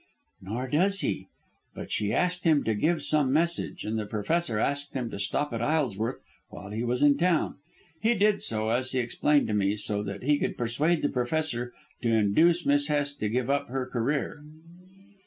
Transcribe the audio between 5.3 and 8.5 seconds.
at Isleworth while he was in town. He did